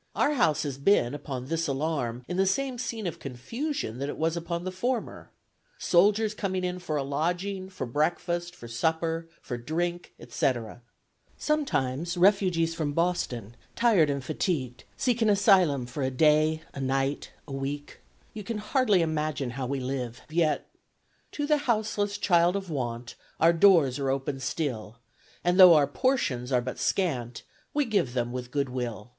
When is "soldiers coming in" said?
5.78-6.80